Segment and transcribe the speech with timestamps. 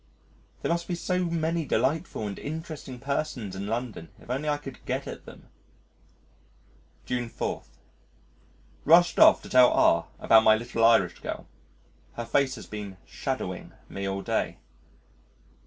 [0.63, 4.83] There must be so many delightful and interesting persons in London if only I could
[4.87, 5.49] get at them.
[7.05, 7.61] June 4.
[8.83, 11.45] Rushed off to tell R about my little Irish girl.
[12.13, 14.57] Her face has been "shadowing" me all day.